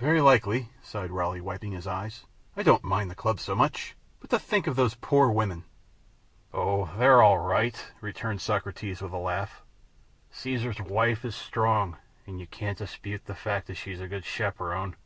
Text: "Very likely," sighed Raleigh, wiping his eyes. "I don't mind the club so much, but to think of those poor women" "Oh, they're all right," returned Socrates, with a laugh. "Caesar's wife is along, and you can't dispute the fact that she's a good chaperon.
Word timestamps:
"Very 0.00 0.20
likely," 0.20 0.70
sighed 0.82 1.12
Raleigh, 1.12 1.40
wiping 1.40 1.70
his 1.70 1.86
eyes. 1.86 2.24
"I 2.56 2.64
don't 2.64 2.82
mind 2.82 3.08
the 3.08 3.14
club 3.14 3.38
so 3.38 3.54
much, 3.54 3.94
but 4.18 4.28
to 4.30 4.38
think 4.40 4.66
of 4.66 4.74
those 4.74 4.96
poor 4.96 5.30
women" 5.30 5.62
"Oh, 6.52 6.92
they're 6.98 7.22
all 7.22 7.38
right," 7.38 7.92
returned 8.00 8.40
Socrates, 8.40 9.00
with 9.00 9.12
a 9.12 9.18
laugh. 9.18 9.62
"Caesar's 10.32 10.80
wife 10.80 11.24
is 11.24 11.48
along, 11.54 11.96
and 12.26 12.40
you 12.40 12.48
can't 12.48 12.78
dispute 12.78 13.26
the 13.26 13.36
fact 13.36 13.68
that 13.68 13.76
she's 13.76 14.00
a 14.00 14.08
good 14.08 14.24
chaperon. 14.24 14.96